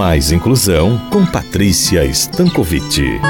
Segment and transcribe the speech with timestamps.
[0.00, 3.20] Mais Inclusão com Patrícia Stankovic.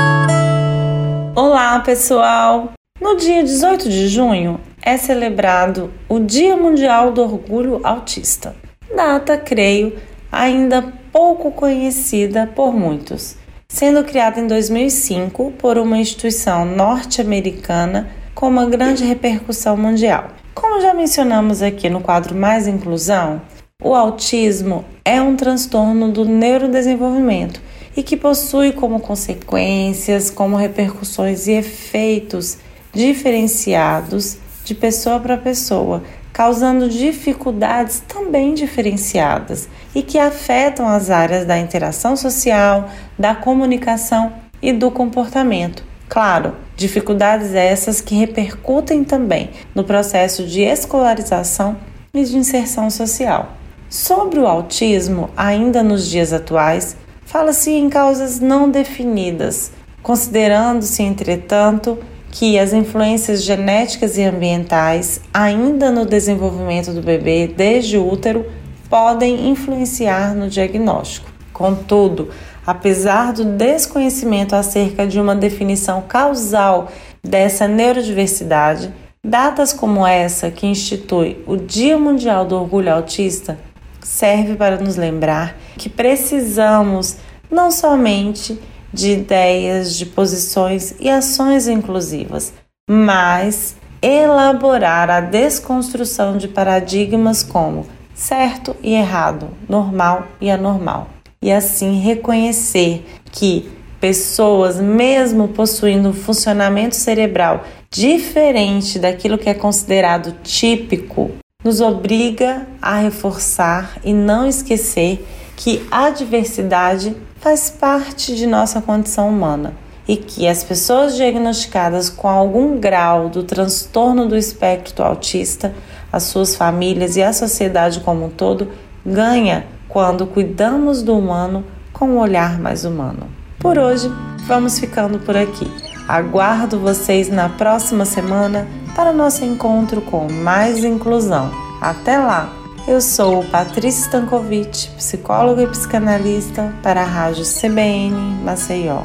[1.34, 2.70] Olá, pessoal!
[3.00, 8.54] No dia 18 de junho é celebrado o Dia Mundial do Orgulho Autista.
[8.94, 9.96] Data, creio,
[10.30, 13.34] ainda pouco conhecida por muitos,
[13.68, 20.28] sendo criada em 2005 por uma instituição norte-americana com uma grande repercussão mundial.
[20.54, 23.42] Como já mencionamos aqui no quadro Mais Inclusão,
[23.80, 27.60] o autismo é um transtorno do neurodesenvolvimento
[27.96, 32.58] e que possui como consequências, como repercussões e efeitos
[32.92, 41.58] diferenciados de pessoa para pessoa, causando dificuldades também diferenciadas e que afetam as áreas da
[41.58, 45.82] interação social, da comunicação e do comportamento.
[46.08, 51.76] Claro, dificuldades essas que repercutem também no processo de escolarização
[52.12, 53.56] e de inserção social.
[53.90, 61.98] Sobre o autismo, ainda nos dias atuais, fala-se em causas não definidas, considerando-se, entretanto,
[62.30, 68.46] que as influências genéticas e ambientais, ainda no desenvolvimento do bebê desde o útero,
[68.88, 71.28] podem influenciar no diagnóstico.
[71.52, 72.28] Contudo,
[72.64, 76.92] apesar do desconhecimento acerca de uma definição causal
[77.24, 83.58] dessa neurodiversidade, datas como essa que institui o Dia Mundial do Orgulho Autista
[84.02, 87.16] serve para nos lembrar que precisamos
[87.50, 88.58] não somente
[88.92, 92.52] de ideias, de posições e ações inclusivas,
[92.88, 101.08] mas elaborar a desconstrução de paradigmas como certo e errado, normal e anormal,
[101.40, 103.70] e assim reconhecer que
[104.00, 111.30] pessoas, mesmo possuindo um funcionamento cerebral diferente daquilo que é considerado típico,
[111.62, 119.28] nos obriga a reforçar e não esquecer que a diversidade faz parte de nossa condição
[119.28, 119.74] humana
[120.08, 125.74] e que as pessoas diagnosticadas com algum grau do transtorno do espectro autista,
[126.12, 128.68] as suas famílias e a sociedade como um todo
[129.04, 133.28] ganha quando cuidamos do humano com um olhar mais humano.
[133.58, 134.10] Por hoje,
[134.46, 135.70] vamos ficando por aqui.
[136.08, 141.50] Aguardo vocês na próxima semana para nosso encontro com mais inclusão.
[141.80, 142.52] Até lá!
[142.88, 149.02] Eu sou Patrícia Stankovic, psicóloga e psicanalista para a Rádio CBN Maceió.